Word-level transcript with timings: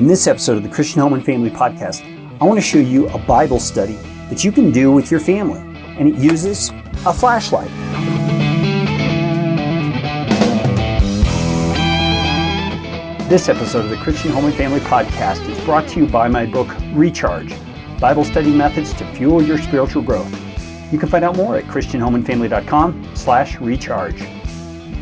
In 0.00 0.06
this 0.06 0.26
episode 0.26 0.56
of 0.56 0.62
the 0.62 0.68
Christian 0.70 1.02
Home 1.02 1.12
and 1.12 1.22
Family 1.22 1.50
Podcast, 1.50 2.00
I 2.40 2.46
want 2.46 2.56
to 2.56 2.64
show 2.64 2.78
you 2.78 3.06
a 3.08 3.18
Bible 3.18 3.60
study 3.60 3.98
that 4.30 4.42
you 4.42 4.50
can 4.50 4.70
do 4.70 4.90
with 4.90 5.10
your 5.10 5.20
family, 5.20 5.60
and 5.98 6.08
it 6.08 6.14
uses 6.14 6.70
a 7.04 7.12
flashlight. 7.12 7.68
This 13.28 13.50
episode 13.50 13.84
of 13.84 13.90
the 13.90 13.98
Christian 13.98 14.30
Home 14.30 14.46
and 14.46 14.54
Family 14.54 14.80
Podcast 14.80 15.46
is 15.46 15.62
brought 15.66 15.86
to 15.88 16.00
you 16.00 16.06
by 16.06 16.28
my 16.28 16.46
book, 16.46 16.74
Recharge 16.94 17.52
Bible 18.00 18.24
Study 18.24 18.56
Methods 18.56 18.94
to 18.94 19.14
Fuel 19.16 19.42
Your 19.42 19.58
Spiritual 19.58 20.00
Growth. 20.00 20.34
You 20.90 20.98
can 20.98 21.10
find 21.10 21.26
out 21.26 21.36
more 21.36 21.58
at 21.58 21.64
christianhomeandfamily.com 21.64 23.10
slash 23.14 23.60
recharge. 23.60 24.22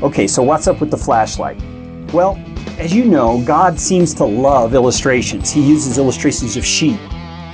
Okay, 0.02 0.26
so 0.26 0.42
what's 0.42 0.66
up 0.66 0.80
with 0.80 0.90
the 0.90 0.98
flashlight? 0.98 1.62
Well, 2.12 2.36
as 2.78 2.94
you 2.94 3.04
know, 3.04 3.42
God 3.44 3.78
seems 3.78 4.14
to 4.14 4.24
love 4.24 4.72
illustrations. 4.72 5.50
He 5.50 5.60
uses 5.60 5.98
illustrations 5.98 6.56
of 6.56 6.64
sheep, 6.64 7.00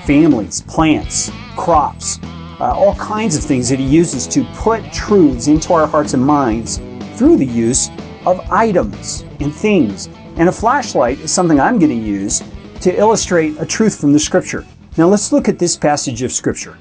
families, 0.05 0.61
plants, 0.63 1.31
crops, 1.57 2.19
uh, 2.61 2.75
all 2.75 2.95
kinds 2.97 3.35
of 3.35 3.43
things 3.43 3.71
that 3.71 3.79
He 3.79 3.87
uses 3.87 4.27
to 4.29 4.45
put 4.55 4.85
truths 4.93 5.47
into 5.47 5.73
our 5.73 5.87
hearts 5.87 6.13
and 6.13 6.25
minds 6.25 6.77
through 7.17 7.39
the 7.39 7.47
use 7.47 7.89
of 8.27 8.39
items 8.51 9.25
and 9.41 9.55
things. 9.55 10.09
And 10.37 10.51
a 10.51 10.53
flashlight 10.53 11.19
is 11.21 11.33
something 11.33 11.59
I'm 11.59 11.79
going 11.79 11.91
to 11.91 12.07
use 12.07 12.43
to 12.83 12.95
illustrate 12.95 13.59
a 13.59 13.65
truth 13.65 13.99
from 13.99 14.13
the 14.13 14.19
Scripture. 14.19 14.67
Now 14.99 15.09
let's 15.09 15.33
look 15.33 15.49
at 15.49 15.59
this 15.59 15.75
passage 15.75 16.21
of 16.21 16.33
Scripture. 16.33 16.77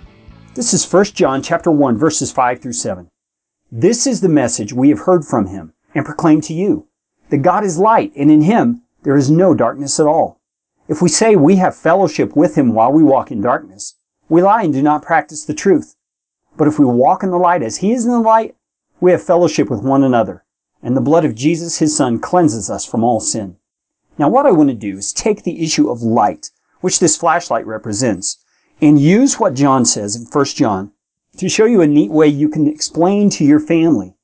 This 0.53 0.73
is 0.73 0.91
1 0.91 1.05
John 1.05 1.41
chapter 1.41 1.71
1 1.71 1.97
verses 1.97 2.31
5 2.31 2.61
through 2.61 2.73
7. 2.73 3.07
This 3.71 4.05
is 4.05 4.19
the 4.19 4.29
message 4.29 4.73
we 4.73 4.89
have 4.89 4.99
heard 4.99 5.23
from 5.23 5.47
him 5.47 5.73
and 5.95 6.05
proclaim 6.05 6.41
to 6.41 6.53
you 6.53 6.87
that 7.29 7.39
God 7.39 7.63
is 7.63 7.77
light, 7.77 8.11
and 8.15 8.31
in 8.31 8.41
him 8.41 8.83
there 9.03 9.15
is 9.15 9.31
no 9.31 9.53
darkness 9.53 9.99
at 9.99 10.07
all. 10.07 10.39
If 10.87 11.01
we 11.01 11.09
say 11.09 11.35
we 11.35 11.55
have 11.57 11.75
fellowship 11.75 12.35
with 12.35 12.55
him 12.55 12.73
while 12.73 12.91
we 12.91 13.03
walk 13.03 13.31
in 13.31 13.41
darkness, 13.41 13.95
we 14.29 14.41
lie 14.41 14.63
and 14.63 14.73
do 14.73 14.81
not 14.81 15.03
practice 15.03 15.45
the 15.45 15.53
truth. 15.53 15.95
But 16.57 16.67
if 16.67 16.77
we 16.77 16.85
walk 16.85 17.23
in 17.23 17.31
the 17.31 17.37
light 17.37 17.63
as 17.63 17.77
he 17.77 17.93
is 17.93 18.05
in 18.05 18.11
the 18.11 18.19
light, 18.19 18.55
we 18.99 19.11
have 19.11 19.23
fellowship 19.23 19.69
with 19.69 19.81
one 19.81 20.03
another, 20.03 20.43
and 20.81 20.95
the 20.95 21.01
blood 21.01 21.25
of 21.25 21.35
Jesus, 21.35 21.79
his 21.79 21.95
son, 21.95 22.19
cleanses 22.19 22.69
us 22.69 22.85
from 22.85 23.03
all 23.03 23.19
sin. 23.19 23.57
Now 24.17 24.29
what 24.29 24.45
I 24.45 24.51
want 24.51 24.69
to 24.69 24.75
do 24.75 24.97
is 24.97 25.11
take 25.11 25.43
the 25.43 25.63
issue 25.63 25.89
of 25.89 26.01
light, 26.01 26.51
which 26.81 26.99
this 26.99 27.17
flashlight 27.17 27.65
represents, 27.65 28.43
and 28.81 28.99
use 28.99 29.39
what 29.39 29.55
John 29.55 29.85
says 29.85 30.15
in 30.15 30.25
1 30.25 30.45
John 30.45 30.91
to 31.37 31.49
show 31.49 31.65
you 31.65 31.81
a 31.81 31.87
neat 31.87 32.11
way 32.11 32.27
you 32.27 32.49
can 32.49 32.67
explain 32.67 33.29
to 33.31 33.43
your 33.43 33.59
family 33.59 34.15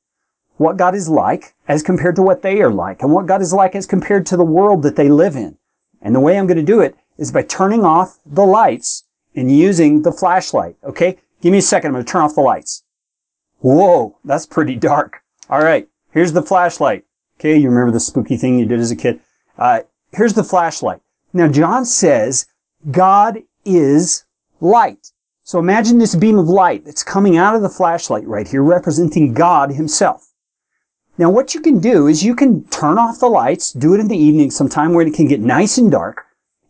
what 0.60 0.76
God 0.76 0.94
is 0.94 1.08
like 1.08 1.54
as 1.68 1.82
compared 1.82 2.14
to 2.16 2.22
what 2.22 2.42
they 2.42 2.60
are 2.60 2.70
like, 2.70 3.00
and 3.00 3.10
what 3.10 3.24
God 3.24 3.40
is 3.40 3.54
like 3.54 3.74
as 3.74 3.86
compared 3.86 4.26
to 4.26 4.36
the 4.36 4.44
world 4.44 4.82
that 4.82 4.94
they 4.94 5.08
live 5.08 5.34
in. 5.34 5.56
And 6.02 6.14
the 6.14 6.20
way 6.20 6.36
I'm 6.36 6.46
going 6.46 6.58
to 6.58 6.62
do 6.62 6.82
it 6.82 6.94
is 7.16 7.32
by 7.32 7.40
turning 7.40 7.82
off 7.82 8.18
the 8.26 8.44
lights 8.44 9.04
and 9.34 9.50
using 9.50 10.02
the 10.02 10.12
flashlight. 10.12 10.76
Okay? 10.84 11.16
Give 11.40 11.52
me 11.52 11.58
a 11.58 11.62
second. 11.62 11.88
I'm 11.88 11.92
going 11.94 12.04
to 12.04 12.12
turn 12.12 12.20
off 12.20 12.34
the 12.34 12.42
lights. 12.42 12.84
Whoa, 13.60 14.18
that's 14.22 14.44
pretty 14.44 14.76
dark. 14.76 15.22
All 15.48 15.62
right. 15.62 15.88
Here's 16.10 16.34
the 16.34 16.42
flashlight. 16.42 17.04
Okay. 17.38 17.56
You 17.56 17.70
remember 17.70 17.90
the 17.90 17.98
spooky 17.98 18.36
thing 18.36 18.58
you 18.58 18.66
did 18.66 18.80
as 18.80 18.90
a 18.90 18.96
kid? 18.96 19.18
Uh, 19.56 19.80
here's 20.12 20.34
the 20.34 20.44
flashlight. 20.44 21.00
Now, 21.32 21.48
John 21.48 21.86
says 21.86 22.44
God 22.90 23.38
is 23.64 24.26
light. 24.60 25.10
So 25.42 25.58
imagine 25.58 25.96
this 25.96 26.14
beam 26.14 26.38
of 26.38 26.48
light 26.48 26.84
that's 26.84 27.02
coming 27.02 27.38
out 27.38 27.56
of 27.56 27.62
the 27.62 27.70
flashlight 27.70 28.26
right 28.26 28.46
here, 28.46 28.62
representing 28.62 29.32
God 29.32 29.70
himself. 29.70 30.29
Now 31.20 31.28
what 31.28 31.54
you 31.54 31.60
can 31.60 31.80
do 31.80 32.06
is 32.06 32.24
you 32.24 32.34
can 32.34 32.64
turn 32.68 32.96
off 32.96 33.20
the 33.20 33.28
lights, 33.28 33.74
do 33.74 33.92
it 33.92 34.00
in 34.00 34.08
the 34.08 34.16
evening 34.16 34.50
sometime 34.50 34.94
where 34.94 35.06
it 35.06 35.12
can 35.12 35.28
get 35.28 35.40
nice 35.40 35.76
and 35.76 35.90
dark, 35.90 36.24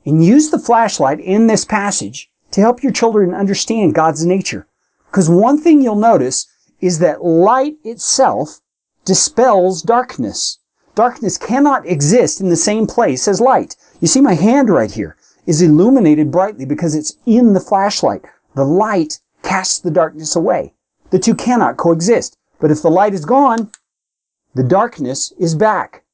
and 0.05 0.25
use 0.25 0.51
the 0.51 0.59
flashlight 0.59 1.21
in 1.21 1.47
this 1.47 1.65
passage 1.65 2.29
to 2.51 2.61
help 2.61 2.83
your 2.83 2.91
children 2.91 3.33
understand 3.33 3.95
God's 3.95 4.27
nature. 4.27 4.67
Because 5.09 5.31
one 5.31 5.57
thing 5.57 5.81
you'll 5.81 5.95
notice 5.95 6.49
is 6.81 6.99
that 6.99 7.25
light 7.25 7.77
itself 7.85 8.61
dispels 9.05 9.83
darkness. 9.83 10.59
Darkness 10.97 11.39
cannot 11.39 11.87
exist 11.87 12.41
in 12.41 12.49
the 12.49 12.57
same 12.57 12.89
place 12.89 13.29
as 13.29 13.41
light. 13.41 13.77
You 14.01 14.09
see 14.09 14.21
my 14.21 14.35
hand 14.35 14.69
right 14.69 14.91
here 14.91 15.15
is 15.47 15.63
illuminated 15.63 16.33
brightly 16.33 16.65
because 16.65 16.97
it's 16.97 17.15
in 17.25 17.53
the 17.53 17.61
flashlight. 17.61 18.23
The 18.57 18.65
light 18.65 19.21
casts 19.45 19.79
the 19.79 19.93
darkness 19.93 20.35
away. 20.35 20.75
The 21.11 21.21
two 21.21 21.37
cannot 21.37 21.77
coexist. 21.77 22.37
But 22.59 22.73
if 22.73 22.83
the 22.83 22.91
light 22.91 23.15
is 23.15 23.25
gone, 23.25 23.71
the 24.55 24.65
darkness 24.65 25.33
is 25.39 25.55
back. 25.55 26.05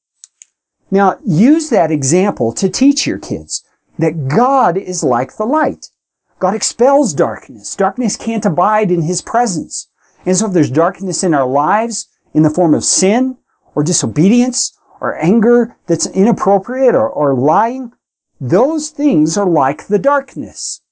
Now, 0.91 1.19
use 1.25 1.71
that 1.71 1.91
example 1.91 2.53
to 2.53 2.69
teach 2.69 3.07
your 3.07 3.19
kids 3.19 3.65
that 3.99 4.29
God 4.29 4.77
is 4.77 5.03
like 5.03 5.37
the 5.37 5.45
light. 5.45 5.91
God 6.39 6.55
expels 6.55 7.15
darkness. 7.15 7.75
Darkness 7.75 8.17
can't 8.17 8.45
abide 8.45 8.91
in 8.91 9.03
His 9.03 9.23
presence. 9.23 9.89
And 10.25 10.37
so 10.37 10.47
if 10.47 10.53
there's 10.53 10.71
darkness 10.71 11.23
in 11.25 11.35
our 11.35 11.47
lives 11.47 12.09
in 12.35 12.43
the 12.43 12.51
form 12.51 12.75
of 12.75 12.85
sin 12.85 13.39
or 13.75 13.83
disobedience 13.83 14.77
or 15.01 15.17
anger 15.17 15.77
that's 15.87 16.07
inappropriate 16.07 16.95
or, 16.95 17.09
or 17.09 17.35
lying, 17.35 17.93
those 18.41 18.91
things 18.91 19.39
are 19.39 19.49
like 19.49 19.87
the 19.87 19.99
darkness. 19.99 20.83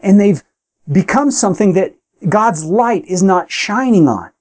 And 0.00 0.20
they've 0.20 0.42
become 0.90 1.30
something 1.30 1.72
that 1.74 1.94
God's 2.28 2.64
light 2.64 3.04
is 3.06 3.22
not 3.22 3.50
shining 3.50 4.08
on. 4.08 4.31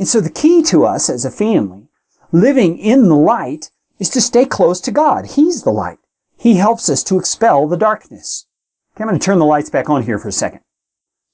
And 0.00 0.08
so 0.08 0.22
the 0.22 0.30
key 0.30 0.62
to 0.62 0.86
us 0.86 1.10
as 1.10 1.26
a 1.26 1.30
family, 1.30 1.90
living 2.32 2.78
in 2.78 3.10
the 3.10 3.16
light, 3.16 3.70
is 3.98 4.08
to 4.08 4.22
stay 4.22 4.46
close 4.46 4.80
to 4.80 4.90
God. 4.90 5.26
He's 5.26 5.62
the 5.62 5.70
light. 5.70 5.98
He 6.38 6.54
helps 6.54 6.88
us 6.88 7.02
to 7.04 7.18
expel 7.18 7.68
the 7.68 7.76
darkness. 7.76 8.46
Okay, 8.94 9.04
I'm 9.04 9.08
going 9.08 9.20
to 9.20 9.22
turn 9.22 9.38
the 9.38 9.44
lights 9.44 9.68
back 9.68 9.90
on 9.90 10.04
here 10.04 10.18
for 10.18 10.28
a 10.28 10.32
second. 10.32 10.60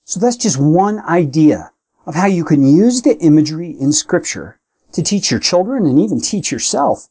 So 0.04 0.18
that's 0.18 0.36
just 0.36 0.58
one 0.58 0.98
idea 0.98 1.70
of 2.06 2.16
how 2.16 2.26
you 2.26 2.44
can 2.44 2.66
use 2.66 3.02
the 3.02 3.16
imagery 3.18 3.70
in 3.70 3.92
scripture 3.92 4.58
to 4.90 5.00
teach 5.00 5.30
your 5.30 5.38
children 5.38 5.86
and 5.86 6.00
even 6.00 6.20
teach 6.20 6.50
yourself 6.50 7.06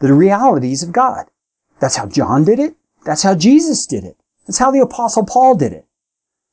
the 0.00 0.12
realities 0.12 0.82
of 0.82 0.92
God. 0.92 1.30
That's 1.78 1.96
how 1.96 2.08
John 2.08 2.44
did 2.44 2.58
it. 2.58 2.74
That's 3.06 3.22
how 3.22 3.34
Jesus 3.34 3.86
did 3.86 4.04
it. 4.04 4.18
That's 4.46 4.58
how 4.58 4.70
the 4.70 4.80
apostle 4.80 5.24
Paul 5.24 5.54
did 5.54 5.72
it. 5.72 5.86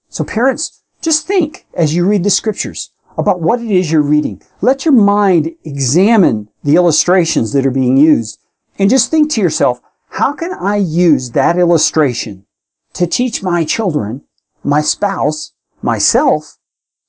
So 0.08 0.24
parents, 0.24 0.84
just 1.02 1.28
think 1.28 1.66
as 1.74 1.94
you 1.94 2.08
read 2.08 2.24
the 2.24 2.30
scriptures 2.30 2.92
about 3.18 3.42
what 3.42 3.62
it 3.62 3.72
is 3.72 3.92
you're 3.92 4.02
reading. 4.02 4.42
Let 4.62 4.86
your 4.86 4.94
mind 4.94 5.56
examine 5.64 6.50
the 6.64 6.76
illustrations 6.76 7.54
that 7.54 7.66
are 7.66 7.72
being 7.72 7.98
used 7.98 8.40
and 8.78 8.90
just 8.90 9.10
think 9.10 9.32
to 9.32 9.42
yourself, 9.42 9.82
how 10.10 10.34
can 10.34 10.54
I 10.54 10.78
use 10.78 11.32
that 11.32 11.58
illustration 11.58 12.46
to 12.94 13.08
teach 13.08 13.44
my 13.44 13.66
children, 13.66 14.24
my 14.64 14.82
spouse, 14.82 15.54
myself, 15.82 16.58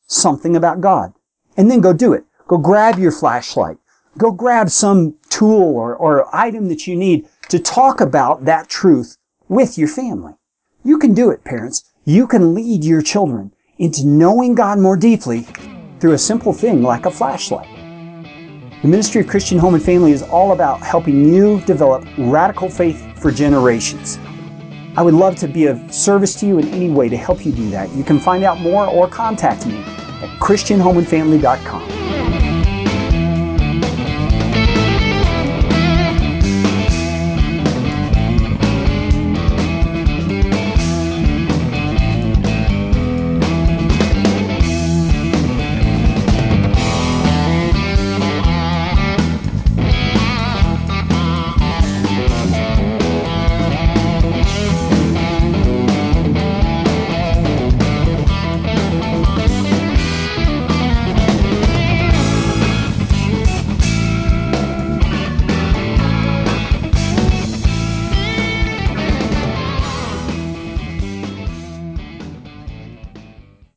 something 0.07 0.57
about 0.57 0.81
God? 0.81 1.13
And 1.57 1.71
then 1.71 1.81
go 1.81 1.93
do 1.93 2.13
it. 2.13 2.25
Go 2.47 2.57
grab 2.57 2.99
your 2.99 3.13
flashlight. 3.13 3.77
Go 4.17 4.33
grab 4.33 4.71
some 4.71 5.15
tool 5.29 5.77
or, 5.77 5.95
or 5.95 6.35
item 6.35 6.69
that 6.69 6.87
you 6.87 6.97
need 6.97 7.29
to 7.49 7.59
talk 7.59 8.01
about 8.01 8.45
that 8.47 8.69
truth 8.69 9.17
with 9.49 9.79
your 9.79 9.89
family. 9.89 10.35
You 10.83 10.99
can 10.99 11.15
do 11.15 11.31
it, 11.31 11.45
parents. 11.45 11.85
You 12.05 12.27
can 12.27 12.55
lead 12.55 12.85
your 12.85 13.03
children 13.03 13.53
into 13.77 14.07
knowing 14.07 14.55
God 14.55 14.79
more 14.79 14.97
deeply 14.97 15.47
through 16.01 16.13
a 16.13 16.19
simple 16.19 16.53
thing 16.53 16.83
like 16.83 17.07
a 17.07 17.11
flashlight. 17.11 17.69
The 18.83 18.89
Ministry 18.89 19.21
of 19.23 19.27
Christian 19.27 19.59
Home 19.59 19.75
and 19.75 19.83
Family 19.83 20.13
is 20.13 20.23
all 20.23 20.53
about 20.53 20.81
helping 20.81 21.33
you 21.33 21.61
develop 21.63 22.07
radical 22.17 22.69
faith 22.69 23.19
for 23.21 23.31
generations. 23.31 24.19
I 24.97 25.03
would 25.03 25.15
love 25.15 25.37
to 25.37 25.49
be 25.49 25.67
of 25.67 25.93
service 25.93 26.35
to 26.41 26.47
you 26.47 26.59
in 26.59 26.69
any 26.69 26.89
way 26.89 27.09
to 27.09 27.17
help 27.17 27.45
you 27.45 27.53
do 27.53 27.71
that. 27.71 27.91
You 27.95 28.05
can 28.05 28.21
find 28.21 28.45
out 28.45 28.61
more 28.61 28.87
or 28.87 29.09
contact 29.09 29.67
me 29.67 29.79
at 29.79 30.41
ChristianHomeandFamily.com. 30.41 31.98